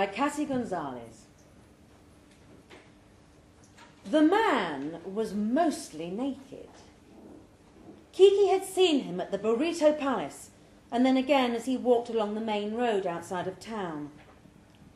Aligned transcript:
by 0.00 0.06
Cassie 0.06 0.46
Gonzales. 0.46 1.26
The 4.10 4.22
man 4.22 5.00
was 5.04 5.34
mostly 5.34 6.08
naked. 6.08 6.70
Kiki 8.10 8.48
had 8.48 8.64
seen 8.64 9.00
him 9.00 9.20
at 9.20 9.30
the 9.30 9.38
Burrito 9.38 9.98
Palace 9.98 10.52
and 10.90 11.04
then 11.04 11.18
again 11.18 11.54
as 11.54 11.66
he 11.66 11.76
walked 11.76 12.08
along 12.08 12.34
the 12.34 12.40
main 12.40 12.72
road 12.72 13.06
outside 13.06 13.46
of 13.46 13.60
town. 13.60 14.08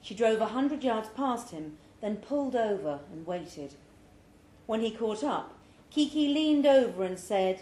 She 0.01 0.15
drove 0.15 0.41
a 0.41 0.47
hundred 0.47 0.83
yards 0.83 1.11
past 1.11 1.51
him, 1.51 1.77
then 2.01 2.17
pulled 2.17 2.57
over 2.57 3.01
and 3.13 3.27
waited. 3.27 3.75
When 4.65 4.81
he 4.81 4.91
caught 4.91 5.23
up, 5.23 5.53
Kiki 5.91 6.29
leaned 6.29 6.65
over 6.65 7.05
and 7.05 7.19
said, 7.19 7.61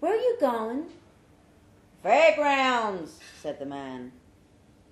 Where 0.00 0.14
are 0.14 0.16
you 0.16 0.38
going? 0.40 0.86
Fairgrounds, 2.02 3.18
said 3.42 3.58
the 3.58 3.66
man. 3.66 4.12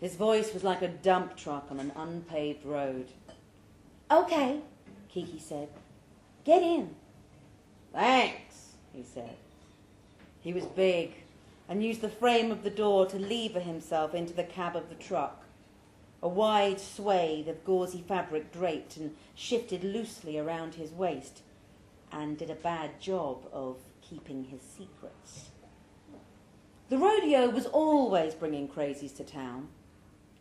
His 0.01 0.17
voice 0.17 0.55
was 0.55 0.64
like 0.64 0.80
a 0.82 0.89
dump 0.89 1.37
truck 1.37 1.67
on 1.71 1.79
an 1.79 1.93
unpaved 1.95 2.64
road. 2.64 3.08
Okay, 4.11 4.61
Kiki 5.08 5.39
said. 5.39 5.68
Get 6.45 6.63
in. 6.63 6.95
Thanks, 7.93 8.71
he 8.94 9.03
said. 9.03 9.36
He 10.41 10.53
was 10.53 10.64
big 10.64 11.13
and 11.68 11.85
used 11.85 12.00
the 12.00 12.08
frame 12.08 12.50
of 12.50 12.63
the 12.63 12.71
door 12.71 13.07
to 13.07 13.18
lever 13.18 13.61
himself 13.61 14.14
into 14.14 14.32
the 14.32 14.43
cab 14.43 14.75
of 14.75 14.89
the 14.89 14.94
truck. 14.94 15.44
A 16.22 16.29
wide 16.29 16.80
swathe 16.80 17.49
of 17.49 17.64
gauzy 17.64 18.03
fabric 18.07 18.53
draped 18.53 18.96
and 18.96 19.14
shifted 19.35 19.85
loosely 19.85 20.39
around 20.39 20.75
his 20.75 20.91
waist 20.91 21.43
and 22.11 22.36
did 22.36 22.50
a 22.50 22.57
bad 22.57 23.00
job 23.00 23.46
of 23.53 23.77
keeping 24.03 24.44
his 24.44 24.61
secrets. 24.63 25.50
The 26.89 26.99
rodeo 26.99 27.49
was 27.50 27.67
always 27.67 28.35
bringing 28.35 28.67
crazies 28.67 29.17
to 29.19 29.25
town. 29.25 29.69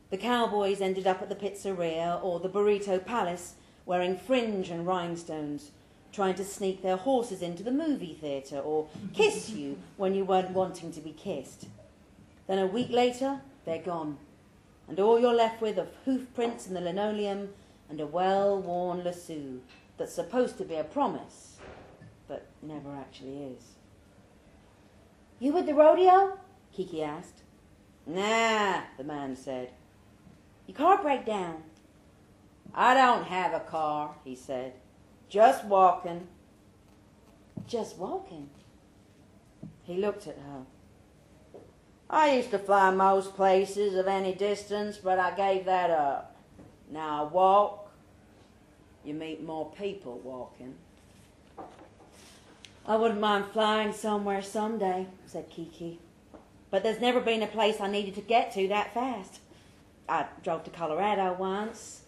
The 0.10 0.18
cowboys 0.18 0.82
ended 0.82 1.06
up 1.06 1.22
at 1.22 1.30
the 1.30 1.36
pizzeria 1.36 2.24
or 2.24 2.40
the 2.40 2.50
burrito 2.50 3.04
palace 3.04 3.56
wearing 3.86 4.18
fringe 4.18 4.70
and 4.70 4.86
rhinestones, 4.86 5.72
trying 6.12 6.36
to 6.36 6.44
sneak 6.44 6.82
their 6.82 6.98
horses 6.98 7.42
into 7.42 7.64
the 7.64 7.72
movie 7.72 8.18
theatre 8.20 8.60
or 8.60 8.88
kiss 9.14 9.50
you 9.50 9.78
when 9.98 10.16
you 10.16 10.26
weren't 10.26 10.52
wanting 10.52 10.92
to 10.92 11.02
be 11.02 11.12
kissed. 11.12 11.68
Then 12.48 12.58
a 12.58 12.66
week 12.66 12.90
later, 12.90 13.42
they're 13.66 13.82
gone, 13.82 14.18
and 14.88 15.00
all 15.00 15.20
you're 15.20 15.34
left 15.34 15.62
with 15.62 15.78
are 15.78 15.88
hoof 16.06 16.34
prints 16.34 16.66
in 16.68 16.74
the 16.74 16.82
linoleum 16.82 17.50
and 17.90 18.02
a 18.02 18.08
well 18.08 18.60
worn 18.60 19.04
lasso 19.04 19.60
that's 19.98 20.14
supposed 20.14 20.58
to 20.58 20.64
be 20.64 20.76
a 20.76 20.84
promise, 20.84 21.58
but 22.28 22.48
never 22.64 22.96
actually 22.96 23.56
is. 23.56 23.76
You 25.40 25.54
with 25.54 25.68
the 25.68 25.76
rodeo? 25.76 26.40
Kiki 26.74 27.04
asked. 27.04 27.42
Nah, 28.08 28.82
the 28.98 29.04
man 29.04 29.36
said. 29.36 29.72
Your 30.70 30.78
car 30.78 31.02
break 31.02 31.26
down. 31.26 31.64
I 32.76 32.94
don't 32.94 33.24
have 33.24 33.56
a 33.56 33.60
car, 33.60 34.14
he 34.24 34.36
said. 34.36 34.74
Just 35.28 35.66
walking. 35.66 36.28
Just 37.66 37.98
walking? 37.98 38.52
He 39.82 39.98
looked 39.98 40.28
at 40.28 40.36
her. 40.36 40.62
I 42.08 42.36
used 42.36 42.52
to 42.52 42.60
fly 42.60 42.92
most 42.92 43.36
places 43.36 43.96
of 43.96 44.06
any 44.06 44.36
distance, 44.36 44.98
but 44.98 45.18
I 45.18 45.32
gave 45.32 45.66
that 45.66 45.90
up. 45.90 46.36
Now 46.92 47.24
I 47.26 47.28
walk. 47.28 47.92
You 49.04 49.16
meet 49.16 49.44
more 49.44 49.72
people 49.72 50.20
walking. 50.24 50.76
I 52.86 52.96
wouldn't 52.96 53.20
mind 53.20 53.46
flying 53.48 53.92
somewhere 53.92 54.44
someday, 54.44 55.08
said 55.26 55.50
Kiki. 55.50 55.98
But 56.70 56.84
there's 56.84 57.02
never 57.02 57.22
been 57.22 57.42
a 57.42 57.48
place 57.48 57.82
I 57.82 57.90
needed 57.90 58.14
to 58.14 58.22
get 58.22 58.54
to 58.54 58.68
that 58.68 58.94
fast. 58.94 59.40
I 60.10 60.26
drove 60.44 60.64
to 60.64 60.72
Colorado 60.72 61.34
once. 61.34 62.02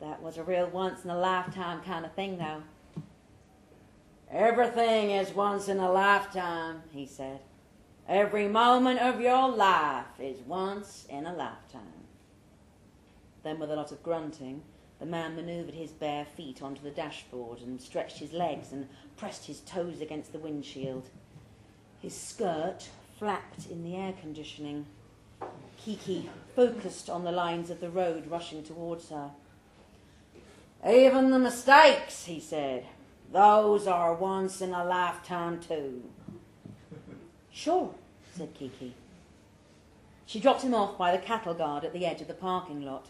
That 0.00 0.22
was 0.22 0.36
a 0.36 0.42
real 0.42 0.68
once 0.68 1.04
in 1.04 1.10
a 1.10 1.18
lifetime 1.18 1.80
kind 1.82 2.04
of 2.04 2.12
thing, 2.12 2.38
though. 2.38 2.62
Everything 4.30 5.12
is 5.12 5.32
once 5.32 5.68
in 5.68 5.78
a 5.78 5.90
lifetime, 5.90 6.82
he 6.90 7.06
said. 7.06 7.40
Every 8.08 8.48
moment 8.48 9.00
of 9.00 9.20
your 9.20 9.48
life 9.48 10.06
is 10.18 10.40
once 10.40 11.06
in 11.08 11.26
a 11.26 11.32
lifetime. 11.32 11.82
Then, 13.42 13.58
with 13.58 13.70
a 13.70 13.76
lot 13.76 13.92
of 13.92 14.02
grunting, 14.02 14.62
the 14.98 15.06
man 15.06 15.36
maneuvered 15.36 15.74
his 15.74 15.92
bare 15.92 16.24
feet 16.24 16.62
onto 16.62 16.82
the 16.82 16.90
dashboard 16.90 17.60
and 17.60 17.80
stretched 17.80 18.18
his 18.18 18.32
legs 18.32 18.72
and 18.72 18.88
pressed 19.16 19.46
his 19.46 19.60
toes 19.60 20.00
against 20.00 20.32
the 20.32 20.38
windshield. 20.38 21.08
His 22.00 22.14
skirt 22.14 22.88
flapped 23.18 23.66
in 23.70 23.84
the 23.84 23.96
air 23.96 24.14
conditioning. 24.20 24.86
Kiki 25.76 26.28
focused 26.54 27.08
on 27.08 27.24
the 27.24 27.32
lines 27.32 27.70
of 27.70 27.80
the 27.80 27.90
road 27.90 28.26
rushing 28.28 28.62
towards 28.62 29.10
her. 29.10 29.30
Even 30.86 31.30
the 31.30 31.38
mistakes, 31.38 32.24
he 32.24 32.40
said, 32.40 32.86
those 33.32 33.86
are 33.86 34.14
once 34.14 34.60
in 34.60 34.72
a 34.72 34.84
lifetime 34.84 35.60
too. 35.60 36.02
Sure, 37.50 37.94
said 38.34 38.54
Kiki. 38.54 38.94
She 40.26 40.40
dropped 40.40 40.62
him 40.62 40.74
off 40.74 40.96
by 40.96 41.12
the 41.12 41.22
cattle 41.22 41.54
guard 41.54 41.84
at 41.84 41.92
the 41.92 42.06
edge 42.06 42.20
of 42.20 42.28
the 42.28 42.34
parking 42.34 42.82
lot. 42.82 43.06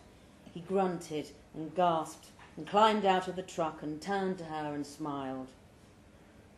He 0.55 0.61
grunted 0.61 1.31
and 1.55 1.75
gasped 1.75 2.28
and 2.56 2.67
climbed 2.67 3.05
out 3.05 3.28
of 3.28 3.37
the 3.37 3.43
truck 3.43 3.83
and 3.83 4.00
turned 4.00 4.38
to 4.38 4.44
her 4.44 4.75
and 4.75 4.87
smiled. 4.87 5.49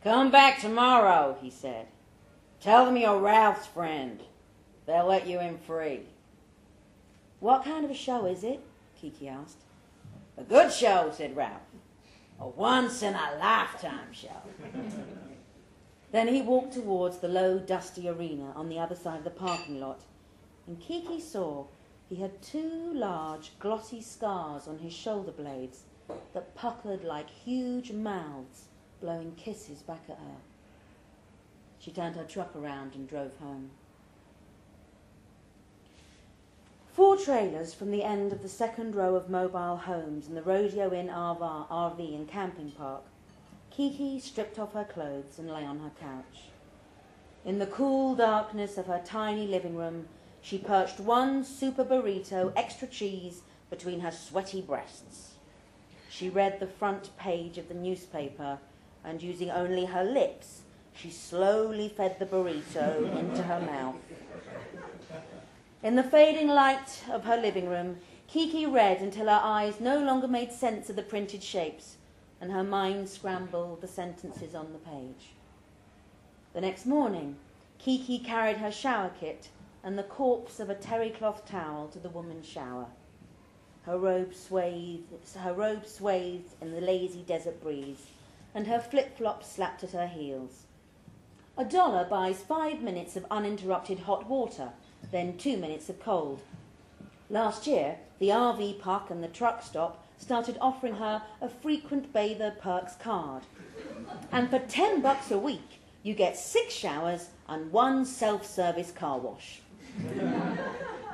Come 0.03 0.31
back 0.31 0.61
tomorrow, 0.61 1.37
he 1.43 1.51
said. 1.51 1.87
Tell 2.61 2.87
them 2.87 2.97
you're 2.97 3.19
Ralph's 3.19 3.67
friend. 3.67 4.21
They'll 4.91 5.07
let 5.07 5.29
you 5.29 5.39
in 5.39 5.57
free. 5.57 6.01
What 7.39 7.63
kind 7.63 7.85
of 7.85 7.93
a 7.93 7.95
show 7.95 8.27
is 8.27 8.43
it? 8.43 8.59
Kiki 9.01 9.29
asked. 9.29 9.63
A 10.37 10.43
good 10.43 10.73
show, 10.73 11.13
said 11.17 11.37
Ralph. 11.37 11.63
A 12.41 12.49
once 12.49 13.01
in 13.01 13.15
a 13.15 13.39
lifetime 13.39 14.13
show. 14.13 14.43
then 16.11 16.27
he 16.27 16.43
walked 16.43 16.73
towards 16.73 17.19
the 17.19 17.29
low, 17.29 17.61
dusty 17.61 18.09
arena 18.09 18.53
on 18.57 18.69
the 18.69 18.81
other 18.81 18.97
side 18.97 19.19
of 19.19 19.23
the 19.23 19.31
parking 19.31 19.79
lot, 19.79 20.01
and 20.67 20.81
Kiki 20.81 21.21
saw 21.21 21.67
he 22.09 22.17
had 22.17 22.43
two 22.43 22.93
large, 22.93 23.53
glossy 23.61 24.03
scars 24.03 24.67
on 24.67 24.81
his 24.81 24.93
shoulder 24.93 25.31
blades 25.31 25.85
that 26.35 26.57
puckered 26.57 27.05
like 27.05 27.31
huge 27.31 27.93
mouths, 27.93 28.65
blowing 29.01 29.37
kisses 29.37 29.83
back 29.83 30.03
at 30.09 30.19
her. 30.19 30.41
She 31.79 31.93
turned 31.93 32.17
her 32.17 32.25
truck 32.25 32.57
around 32.57 32.97
and 32.97 33.09
drove 33.09 33.37
home. 33.37 33.71
Trailers 37.25 37.75
from 37.75 37.91
the 37.91 38.03
end 38.03 38.33
of 38.33 38.41
the 38.41 38.49
second 38.49 38.95
row 38.95 39.15
of 39.15 39.29
mobile 39.29 39.77
homes 39.77 40.27
in 40.27 40.35
the 40.35 40.43
Rodeo 40.43 40.93
Inn 40.93 41.09
RV 41.09 42.15
and 42.15 42.27
camping 42.27 42.71
park, 42.71 43.03
Kiki 43.71 44.19
stripped 44.19 44.59
off 44.59 44.73
her 44.73 44.85
clothes 44.85 45.39
and 45.39 45.51
lay 45.51 45.65
on 45.65 45.81
her 45.81 45.91
couch. 46.01 46.49
In 47.45 47.59
the 47.59 47.67
cool 47.67 48.15
darkness 48.15 48.79
of 48.79 48.87
her 48.87 49.03
tiny 49.05 49.47
living 49.47 49.77
room, 49.77 50.09
she 50.41 50.57
perched 50.57 50.99
one 50.99 51.45
super 51.45 51.85
burrito, 51.85 52.53
extra 52.57 52.89
cheese, 52.89 53.43
between 53.69 54.01
her 54.01 54.11
sweaty 54.11 54.63
breasts. 54.63 55.35
She 56.09 56.31
read 56.31 56.59
the 56.59 56.67
front 56.67 57.17
page 57.19 57.59
of 57.59 57.69
the 57.69 57.75
newspaper 57.75 58.59
and, 59.05 59.23
using 59.23 59.51
only 59.51 59.85
her 59.85 60.05
lips, 60.05 60.63
she 60.95 61.11
slowly 61.11 61.89
fed 61.89 62.19
the 62.19 62.27
burrito 62.27 63.17
into 63.19 63.43
her 63.43 63.61
mouth. 63.61 63.97
In 65.83 65.97
the 65.97 66.03
fading 66.03 66.49
light 66.49 67.05
of 67.11 67.25
her 67.25 67.39
living 67.39 67.67
room, 67.67 68.01
Kiki 68.27 68.67
read 68.67 69.01
until 69.01 69.29
her 69.29 69.41
eyes 69.43 69.81
no 69.81 69.99
longer 69.99 70.29
made 70.29 70.53
sense 70.53 70.91
of 70.91 70.97
the 70.97 71.03
printed 71.03 71.43
shapes 71.43 71.97
and 72.39 72.53
her 72.53 72.63
mind 72.63 73.09
scrambled 73.09 73.81
the 73.81 73.89
sentences 73.89 74.55
on 74.55 74.75
the 74.75 74.79
page. 74.79 75.33
The 76.53 76.61
next 76.61 76.85
morning, 76.85 77.37
Kiki 77.79 78.19
carried 78.19 78.59
her 78.59 78.71
shower 78.71 79.11
kit 79.19 79.49
and 79.83 79.99
the 79.99 80.03
corpse 80.03 80.61
of 80.61 80.69
a 80.69 80.75
terry 80.75 81.09
cloth 81.09 81.47
towel 81.47 81.89
to 81.89 81.99
the 81.99 82.11
woman's 82.11 82.47
shower. 82.47 82.89
Her 83.83 83.99
robe 83.99 84.35
swathed, 84.35 85.35
her 85.39 85.55
robe 85.55 85.87
swathed 85.87 86.53
in 86.61 86.73
the 86.73 86.83
lazy 86.83 87.23
desert 87.23 87.63
breeze, 87.63 88.07
and 88.55 88.67
her 88.67 88.81
flip-flops 88.81 89.51
slapped 89.51 89.83
at 89.83 89.93
her 89.93 90.09
heels. 90.09 90.65
A 91.57 91.65
dollar 91.65 92.05
buys 92.05 92.43
five 92.43 92.83
minutes 92.83 93.17
of 93.17 93.25
uninterrupted 93.31 94.01
hot 94.01 94.29
water 94.29 94.73
then 95.11 95.37
two 95.37 95.57
minutes 95.57 95.89
of 95.89 96.01
cold. 96.01 96.41
Last 97.29 97.67
year, 97.67 97.99
the 98.19 98.29
RV 98.29 98.81
park 98.81 99.11
and 99.11 99.23
the 99.23 99.29
truck 99.29 99.63
stop 99.63 100.05
started 100.19 100.59
offering 100.61 100.97
her 100.97 101.23
a 101.41 101.49
frequent 101.49 102.13
bather 102.13 102.55
perks 102.61 102.95
card. 102.97 103.43
And 104.31 104.51
for 104.51 104.59
10 104.59 105.01
bucks 105.01 105.31
a 105.31 105.39
week, 105.39 105.81
you 106.03 106.15
get 106.15 106.37
six 106.37 106.75
showers 106.75 107.29
and 107.49 107.73
one 107.73 108.05
self-service 108.05 108.93
car 108.93 109.19
wash. 109.19 109.61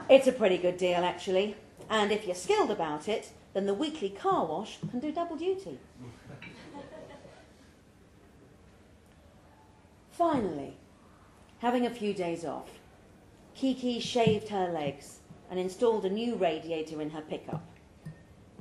it's 0.08 0.26
a 0.26 0.32
pretty 0.32 0.58
good 0.58 0.76
deal, 0.76 1.04
actually. 1.04 1.56
And 1.88 2.12
if 2.12 2.26
you're 2.26 2.34
skilled 2.34 2.70
about 2.70 3.08
it, 3.08 3.30
then 3.54 3.66
the 3.66 3.74
weekly 3.74 4.10
car 4.10 4.44
wash 4.44 4.78
can 4.90 5.00
do 5.00 5.12
double 5.12 5.36
duty. 5.36 5.78
Finally, 10.10 10.74
having 11.58 11.86
a 11.86 11.90
few 11.90 12.14
days 12.14 12.44
off, 12.44 12.70
Kiki 13.56 14.00
shaved 14.00 14.50
her 14.50 14.68
legs 14.68 15.20
and 15.50 15.58
installed 15.58 16.04
a 16.04 16.10
new 16.10 16.34
radiator 16.34 17.00
in 17.00 17.08
her 17.08 17.22
pickup. 17.22 17.66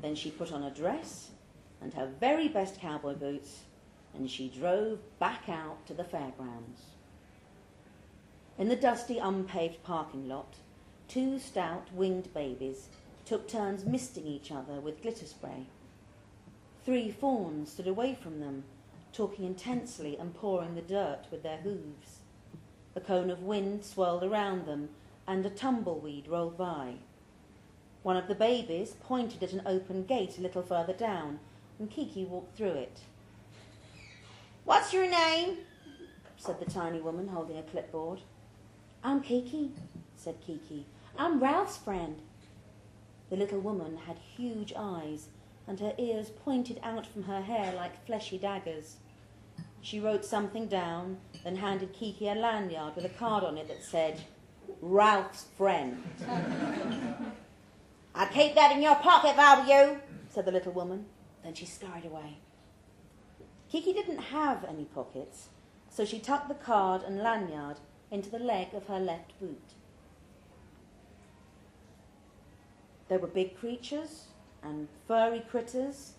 Then 0.01 0.15
she 0.15 0.31
put 0.31 0.53
on 0.53 0.63
a 0.63 0.71
dress 0.73 1.31
and 1.81 1.93
her 1.93 2.09
very 2.21 2.47
best 2.47 2.79
cowboy 2.79 3.15
boots 3.15 3.63
and 4.13 4.31
she 4.31 4.47
drove 4.47 4.99
back 5.19 5.49
out 5.49 5.85
to 5.87 5.93
the 5.93 6.05
fairgrounds. 6.05 6.79
In 8.57 8.69
the 8.69 8.77
dusty, 8.77 9.17
unpaved 9.17 9.83
parking 9.83 10.29
lot, 10.29 10.53
two 11.09 11.39
stout 11.39 11.89
winged 11.93 12.33
babies 12.33 12.87
took 13.25 13.49
turns 13.49 13.83
misting 13.83 14.25
each 14.25 14.49
other 14.49 14.79
with 14.79 15.01
glitter 15.01 15.25
spray. 15.25 15.65
Three 16.85 17.11
fawns 17.11 17.73
stood 17.73 17.87
away 17.87 18.15
from 18.15 18.39
them, 18.39 18.63
talking 19.11 19.43
intensely 19.43 20.15
and 20.15 20.33
pawing 20.33 20.75
the 20.75 20.81
dirt 20.81 21.25
with 21.31 21.43
their 21.43 21.57
hooves. 21.57 22.14
A 22.95 23.01
cone 23.01 23.29
of 23.29 23.43
wind 23.43 23.83
swirled 23.83 24.23
around 24.23 24.65
them, 24.65 24.89
and 25.27 25.45
a 25.45 25.49
tumbleweed 25.49 26.27
rolled 26.27 26.57
by. 26.57 26.95
One 28.03 28.15
of 28.15 28.27
the 28.27 28.35
babies 28.35 28.95
pointed 29.01 29.43
at 29.43 29.53
an 29.53 29.63
open 29.65 30.05
gate 30.05 30.37
a 30.37 30.41
little 30.41 30.61
further 30.61 30.93
down, 30.93 31.39
and 31.79 31.89
Kiki 31.89 32.23
walked 32.23 32.55
through 32.55 32.73
it. 32.73 33.01
What's 34.63 34.93
your 34.93 35.09
name? 35.09 35.57
said 36.37 36.59
the 36.59 36.65
tiny 36.65 37.01
woman 37.01 37.27
holding 37.27 37.57
a 37.57 37.63
clipboard. 37.63 38.21
I'm 39.03 39.21
Kiki, 39.21 39.71
said 40.15 40.35
Kiki. 40.45 40.85
I'm 41.17 41.39
Ralph's 41.39 41.77
friend. 41.77 42.21
The 43.29 43.35
little 43.35 43.59
woman 43.59 43.97
had 44.05 44.17
huge 44.17 44.73
eyes, 44.77 45.29
and 45.67 45.79
her 45.79 45.93
ears 45.97 46.29
pointed 46.29 46.79
out 46.83 47.07
from 47.07 47.23
her 47.23 47.41
hair 47.41 47.73
like 47.75 48.05
fleshy 48.05 48.37
daggers. 48.37 48.97
She 49.85 49.99
wrote 49.99 50.25
something 50.25 50.65
down, 50.65 51.17
then 51.43 51.57
handed 51.57 51.93
Kiki 51.93 52.27
a 52.27 52.33
lanyard 52.33 52.95
with 52.95 53.05
a 53.05 53.09
card 53.09 53.43
on 53.43 53.55
it 53.55 53.67
that 53.67 53.83
said, 53.83 54.19
Ralph's 54.81 55.45
friend. 55.55 56.01
I'd 58.15 58.31
keep 58.31 58.55
that 58.55 58.71
in 58.71 58.81
your 58.81 58.95
pocket 58.95 59.29
if 59.29 59.37
I 59.37 59.59
were 59.59 59.67
you, 59.67 59.99
said 60.27 60.45
the 60.45 60.51
little 60.51 60.71
woman. 60.71 61.05
Then 61.43 61.53
she 61.53 61.67
scurried 61.67 62.03
away. 62.03 62.39
Kiki 63.69 63.93
didn't 63.93 64.17
have 64.17 64.65
any 64.65 64.85
pockets, 64.85 65.49
so 65.91 66.03
she 66.03 66.17
tucked 66.17 66.47
the 66.47 66.55
card 66.55 67.03
and 67.03 67.21
lanyard 67.21 67.77
into 68.09 68.31
the 68.31 68.39
leg 68.39 68.69
of 68.73 68.87
her 68.87 68.99
left 68.99 69.39
boot. 69.39 69.75
There 73.07 73.19
were 73.19 73.27
big 73.27 73.55
creatures 73.55 74.29
and 74.63 74.87
furry 75.07 75.41
critters, 75.47 76.13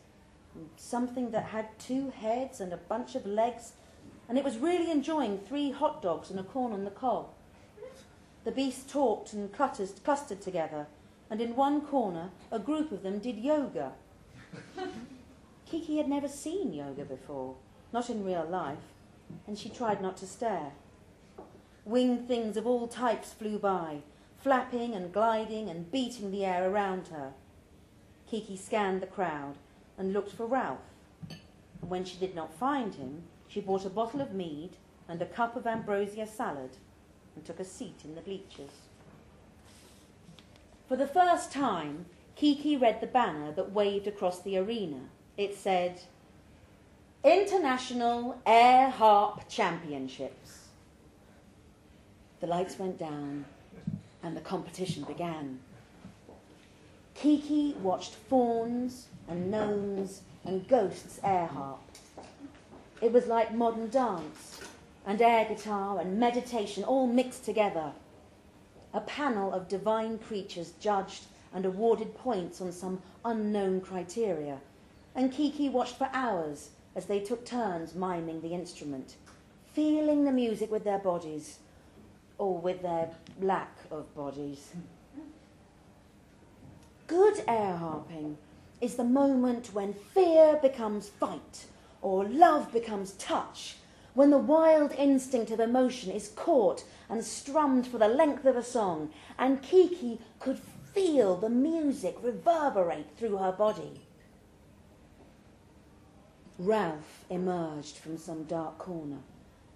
something 0.77 1.31
that 1.31 1.45
had 1.45 1.79
two 1.79 2.11
heads 2.11 2.61
and 2.61 2.73
a 2.73 2.77
bunch 2.77 3.15
of 3.15 3.27
legs, 3.27 3.73
and 4.29 4.37
it 4.37 4.45
was 4.45 4.59
really 4.59 4.91
enjoying 4.91 5.39
three 5.39 5.71
hot 5.71 6.03
dogs 6.03 6.31
and 6.31 6.39
a 6.39 6.43
corn 6.43 6.73
on 6.73 6.85
the 6.85 6.91
cob. 6.91 7.29
The 8.45 8.53
beasts 8.53 8.91
talked 8.91 9.33
and 9.33 9.53
clustered 9.53 10.41
together, 10.41 10.87
and 11.31 11.41
in 11.41 11.57
one 11.57 11.81
corner 11.81 12.31
a 12.53 12.59
group 12.59 12.93
of 12.93 13.03
them 13.03 13.19
did 13.19 13.39
yoga. 13.39 13.93
Kiki 15.67 15.97
had 15.97 16.09
never 16.09 16.29
seen 16.29 16.73
yoga 16.73 17.05
before, 17.05 17.57
not 17.93 18.09
in 18.09 18.25
real 18.25 18.47
life, 18.49 18.93
and 19.47 19.59
she 19.59 19.69
tried 19.69 20.01
not 20.01 20.17
to 20.19 20.27
stare. 20.27 20.73
Winged 21.85 22.29
things 22.29 22.57
of 22.57 22.67
all 22.67 22.87
types 22.87 23.33
flew 23.33 23.59
by, 23.59 23.99
flapping 24.39 24.95
and 24.95 25.13
gliding 25.13 25.69
and 25.69 25.91
beating 25.91 26.31
the 26.31 26.45
air 26.45 26.71
around 26.71 27.09
her. 27.09 27.33
Kiki 28.29 28.57
scanned 28.57 29.01
the 29.03 29.07
crowd 29.07 29.57
and 29.99 30.13
looked 30.13 30.33
for 30.33 30.47
Ralph. 30.47 30.79
And 31.81 31.91
when 31.91 32.05
she 32.05 32.17
did 32.17 32.35
not 32.35 32.55
find 32.55 32.95
him, 32.95 33.23
she 33.49 33.61
bought 33.61 33.85
a 33.85 33.91
bottle 33.91 34.21
of 34.21 34.33
mead 34.33 34.71
and 35.09 35.21
a 35.23 35.27
cup 35.27 35.57
of 35.57 35.67
ambrosia 35.67 36.27
salad 36.27 36.71
and 37.35 37.45
took 37.45 37.61
a 37.61 37.65
seat 37.65 38.01
in 38.05 38.15
the 38.15 38.21
bleachers. 38.21 38.71
For 40.89 40.97
the 40.97 41.07
first 41.07 41.53
time, 41.53 42.07
Kiki 42.35 42.77
read 42.77 43.01
the 43.01 43.07
banner 43.07 43.53
that 43.53 43.73
waved 43.73 44.07
across 44.07 44.41
the 44.43 44.59
arena 44.59 45.01
it 45.37 45.55
said 45.55 46.01
International 47.23 48.41
Air 48.47 48.89
Harp 48.89 49.49
Championships. 49.49 50.69
The 52.41 52.47
lights 52.47 52.79
went 52.79 52.99
down 52.99 53.45
and 54.23 54.37
the 54.37 54.41
competition 54.41 55.05
began. 55.05 55.59
Kiki 57.15 57.75
watched 57.83 58.15
fauns 58.15 59.09
and 59.29 59.51
gnomes 59.51 60.23
and 60.45 60.67
ghosts 60.69 61.21
air 61.23 61.47
harp. 61.47 61.81
It 63.01 63.13
was 63.13 63.27
like 63.27 63.55
modern 63.55 63.89
dance 63.89 64.61
and 65.07 65.21
air 65.21 65.45
guitar 65.45 66.01
and 66.01 66.19
meditation 66.19 66.85
all 66.85 67.07
mixed 67.07 67.45
together. 67.45 67.93
A 68.95 69.01
panel 69.01 69.53
of 69.53 69.69
divine 69.69 70.19
creatures 70.19 70.73
judged 70.81 71.25
and 71.55 71.65
awarded 71.65 72.15
points 72.17 72.61
on 72.61 72.73
some 72.73 73.03
unknown 73.25 73.81
criteria 73.81 74.61
and 75.17 75.33
Kiki 75.33 75.71
watched 75.71 75.97
for 75.97 76.11
hours 76.13 76.71
as 76.95 77.07
they 77.07 77.19
took 77.19 77.45
turns 77.45 77.95
miming 77.95 78.43
the 78.43 78.53
instrument, 78.53 79.17
feeling 79.73 80.25
the 80.25 80.31
music 80.31 80.71
with 80.71 80.85
their 80.85 80.99
bodies, 80.99 81.59
or 82.39 82.59
with 82.59 82.83
their 82.83 83.09
lack 83.41 83.79
of 83.91 84.15
bodies. 84.15 84.73
Good 87.07 87.43
air 87.49 87.77
harping 87.77 88.37
is 88.81 88.97
the 88.97 89.05
moment 89.05 89.73
when 89.73 89.93
fear 89.93 90.59
becomes 90.61 91.09
fight, 91.09 91.67
or 92.03 92.25
love 92.25 92.73
becomes 92.73 93.13
touch, 93.13 93.77
when 94.15 94.31
the 94.31 94.39
wild 94.39 94.93
instinct 94.93 95.51
of 95.51 95.61
emotion 95.61 96.11
is 96.11 96.29
caught 96.37 96.85
and 97.09 97.25
strummed 97.25 97.87
for 97.87 97.99
the 97.99 98.09
length 98.09 98.45
of 98.45 98.57
a 98.57 98.63
song, 98.63 99.11
and 99.39 99.63
Kiki 99.63 100.21
could 100.39 100.59
feel 100.95 101.37
the 101.37 101.51
music 101.51 102.17
reverberate 102.23 103.07
through 103.17 103.37
her 103.37 103.53
body. 103.53 104.01
Ralph 106.59 107.25
emerged 107.29 107.99
from 107.99 108.17
some 108.17 108.45
dark 108.45 108.79
corner 108.79 109.19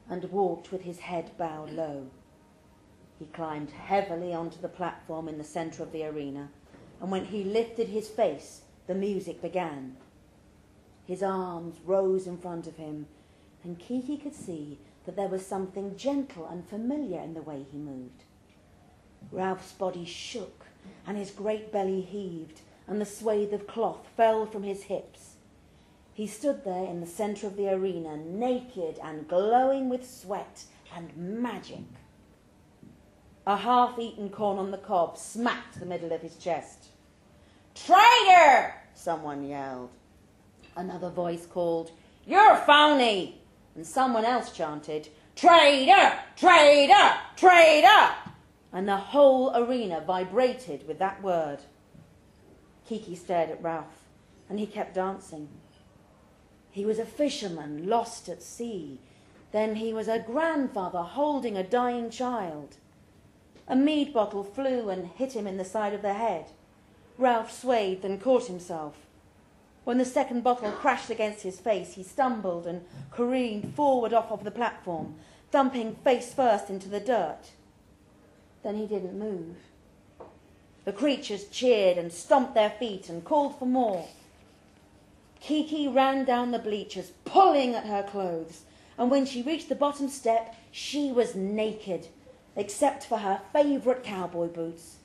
and 0.08 0.24
walked 0.24 0.72
with 0.72 0.82
his 0.82 0.98
head 0.98 1.30
bowed 1.36 1.70
low. 1.70 2.06
He 3.18 3.26
climbed 3.26 3.70
heavily 3.70 4.32
onto 4.32 4.58
the 4.60 4.68
platform 4.68 5.28
in 5.28 5.36
the 5.36 5.44
centre 5.44 5.82
of 5.82 5.92
the 5.92 6.04
arena, 6.04 6.48
and 7.00 7.10
when 7.10 7.26
he 7.26 7.44
lifted 7.44 7.88
his 7.88 8.08
face, 8.08 8.62
the 8.86 8.94
music 8.94 9.40
began. 9.42 9.96
His 11.06 11.22
arms 11.22 11.76
rose 11.84 12.26
in 12.26 12.38
front 12.38 12.66
of 12.66 12.76
him, 12.76 13.06
and 13.64 13.78
Kiki 13.78 14.16
could 14.16 14.34
see 14.34 14.78
that 15.04 15.16
there 15.16 15.28
was 15.28 15.46
something 15.46 15.96
gentle 15.96 16.46
and 16.46 16.68
familiar 16.68 17.20
in 17.20 17.34
the 17.34 17.42
way 17.42 17.64
he 17.70 17.78
moved. 17.78 18.24
Ralph's 19.32 19.72
body 19.72 20.04
shook, 20.04 20.66
and 21.06 21.16
his 21.16 21.30
great 21.30 21.72
belly 21.72 22.00
heaved, 22.00 22.60
and 22.86 23.00
the 23.00 23.06
swathe 23.06 23.52
of 23.52 23.66
cloth 23.66 24.06
fell 24.16 24.46
from 24.46 24.62
his 24.62 24.84
hips. 24.84 25.36
He 26.12 26.26
stood 26.26 26.64
there 26.64 26.84
in 26.84 27.00
the 27.00 27.06
centre 27.06 27.46
of 27.46 27.56
the 27.56 27.68
arena, 27.68 28.16
naked 28.16 28.98
and 29.02 29.26
glowing 29.26 29.88
with 29.88 30.08
sweat 30.08 30.64
and 30.94 31.16
magic. 31.16 31.84
A 33.46 33.56
half 33.56 33.98
eaten 33.98 34.28
corn 34.28 34.58
on 34.58 34.70
the 34.70 34.78
cob 34.78 35.16
smacked 35.16 35.80
the 35.80 35.86
middle 35.86 36.12
of 36.12 36.20
his 36.20 36.36
chest. 36.36 36.89
Traitor! 37.86 38.74
Someone 38.94 39.46
yelled. 39.46 39.90
Another 40.76 41.10
voice 41.10 41.46
called, 41.46 41.90
You're 42.26 42.52
a 42.52 42.58
phony! 42.58 43.40
And 43.74 43.86
someone 43.86 44.24
else 44.24 44.52
chanted, 44.52 45.08
Traitor! 45.34 46.18
Traitor! 46.36 47.14
Traitor! 47.36 48.14
And 48.72 48.86
the 48.86 48.96
whole 48.96 49.56
arena 49.56 50.02
vibrated 50.06 50.86
with 50.86 50.98
that 50.98 51.22
word. 51.22 51.60
Kiki 52.86 53.14
stared 53.16 53.50
at 53.50 53.62
Ralph, 53.62 54.08
and 54.48 54.58
he 54.58 54.66
kept 54.66 54.94
dancing. 54.94 55.48
He 56.70 56.84
was 56.84 56.98
a 56.98 57.04
fisherman 57.04 57.88
lost 57.88 58.28
at 58.28 58.42
sea. 58.42 59.00
Then 59.52 59.76
he 59.76 59.92
was 59.92 60.06
a 60.06 60.18
grandfather 60.18 61.02
holding 61.02 61.56
a 61.56 61.64
dying 61.64 62.10
child. 62.10 62.76
A 63.66 63.74
mead 63.74 64.12
bottle 64.12 64.44
flew 64.44 64.88
and 64.88 65.08
hit 65.08 65.32
him 65.32 65.46
in 65.46 65.56
the 65.56 65.64
side 65.64 65.94
of 65.94 66.02
the 66.02 66.14
head. 66.14 66.52
Ralph 67.20 67.52
swayed 67.52 68.02
and 68.02 68.20
caught 68.20 68.46
himself. 68.46 68.94
When 69.84 69.98
the 69.98 70.06
second 70.06 70.42
bottle 70.42 70.72
crashed 70.72 71.10
against 71.10 71.42
his 71.42 71.60
face, 71.60 71.92
he 71.92 72.02
stumbled 72.02 72.66
and 72.66 72.82
careened 73.10 73.74
forward 73.74 74.14
off 74.14 74.30
of 74.32 74.42
the 74.42 74.50
platform, 74.50 75.16
thumping 75.52 75.96
face 75.96 76.32
first 76.32 76.70
into 76.70 76.88
the 76.88 76.98
dirt. 76.98 77.50
Then 78.62 78.76
he 78.76 78.86
didn't 78.86 79.18
move. 79.18 79.56
The 80.86 80.92
creatures 80.92 81.46
cheered 81.48 81.98
and 81.98 82.10
stomped 82.10 82.54
their 82.54 82.70
feet 82.70 83.10
and 83.10 83.22
called 83.22 83.58
for 83.58 83.66
more. 83.66 84.08
Kiki 85.40 85.88
ran 85.88 86.24
down 86.24 86.52
the 86.52 86.58
bleachers, 86.58 87.12
pulling 87.26 87.74
at 87.74 87.84
her 87.84 88.02
clothes, 88.02 88.62
and 88.96 89.10
when 89.10 89.26
she 89.26 89.42
reached 89.42 89.68
the 89.68 89.74
bottom 89.74 90.08
step, 90.08 90.54
she 90.70 91.12
was 91.12 91.34
naked, 91.34 92.08
except 92.56 93.04
for 93.04 93.18
her 93.18 93.42
favourite 93.52 94.02
cowboy 94.02 94.46
boots. 94.46 94.96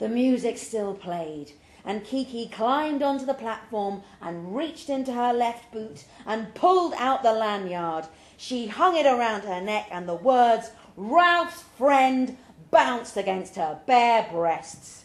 The 0.00 0.08
music 0.08 0.56
still 0.56 0.94
played, 0.94 1.52
and 1.84 2.02
Kiki 2.02 2.48
climbed 2.48 3.02
onto 3.02 3.26
the 3.26 3.34
platform 3.34 4.02
and 4.22 4.56
reached 4.56 4.88
into 4.88 5.12
her 5.12 5.30
left 5.34 5.70
boot 5.72 6.04
and 6.24 6.54
pulled 6.54 6.94
out 6.96 7.22
the 7.22 7.34
lanyard. 7.34 8.06
She 8.38 8.66
hung 8.66 8.96
it 8.96 9.04
around 9.04 9.42
her 9.42 9.60
neck, 9.60 9.88
and 9.90 10.08
the 10.08 10.14
words, 10.14 10.70
Ralph's 10.96 11.64
friend, 11.76 12.38
bounced 12.70 13.18
against 13.18 13.56
her 13.56 13.78
bare 13.84 14.26
breasts. 14.32 15.04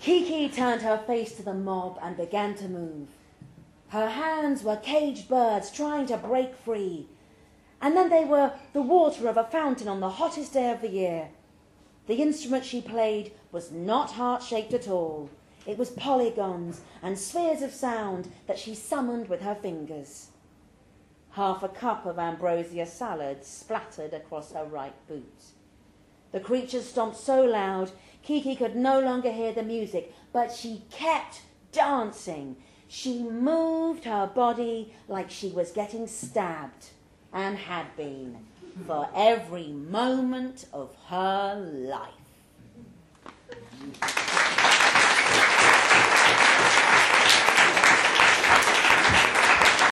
Kiki 0.00 0.48
turned 0.48 0.80
her 0.80 0.96
face 1.06 1.34
to 1.34 1.42
the 1.42 1.52
mob 1.52 1.98
and 2.02 2.16
began 2.16 2.54
to 2.54 2.68
move. 2.68 3.08
Her 3.88 4.08
hands 4.08 4.62
were 4.62 4.76
caged 4.76 5.28
birds 5.28 5.70
trying 5.70 6.06
to 6.06 6.16
break 6.16 6.56
free. 6.56 7.06
And 7.82 7.94
then 7.94 8.08
they 8.08 8.24
were 8.24 8.54
the 8.72 8.80
water 8.80 9.28
of 9.28 9.36
a 9.36 9.44
fountain 9.44 9.88
on 9.88 10.00
the 10.00 10.08
hottest 10.08 10.54
day 10.54 10.70
of 10.70 10.80
the 10.80 10.88
year. 10.88 11.28
The 12.06 12.20
instrument 12.20 12.64
she 12.64 12.80
played 12.80 13.32
was 13.52 13.70
not 13.70 14.12
heart 14.12 14.42
shaped 14.42 14.74
at 14.74 14.88
all. 14.88 15.30
It 15.66 15.78
was 15.78 15.90
polygons 15.90 16.80
and 17.02 17.18
spheres 17.18 17.62
of 17.62 17.72
sound 17.72 18.28
that 18.46 18.58
she 18.58 18.74
summoned 18.74 19.28
with 19.28 19.42
her 19.42 19.54
fingers. 19.54 20.28
Half 21.30 21.62
a 21.62 21.68
cup 21.68 22.04
of 22.04 22.18
ambrosia 22.18 22.86
salad 22.86 23.44
splattered 23.44 24.12
across 24.12 24.52
her 24.52 24.64
right 24.64 24.94
boot. 25.06 25.42
The 26.32 26.40
creatures 26.40 26.88
stomped 26.88 27.16
so 27.16 27.44
loud 27.44 27.92
Kiki 28.22 28.54
could 28.54 28.76
no 28.76 29.00
longer 29.00 29.32
hear 29.32 29.52
the 29.52 29.62
music, 29.62 30.14
but 30.32 30.52
she 30.52 30.82
kept 30.90 31.42
dancing. 31.72 32.56
She 32.88 33.22
moved 33.22 34.04
her 34.04 34.26
body 34.26 34.94
like 35.08 35.30
she 35.30 35.48
was 35.48 35.72
getting 35.72 36.06
stabbed 36.06 36.90
and 37.32 37.56
had 37.56 37.96
been 37.96 38.46
for 38.86 39.08
every 39.14 39.68
moment 39.68 40.66
of 40.72 40.94
her 41.08 41.54
life. 41.54 42.10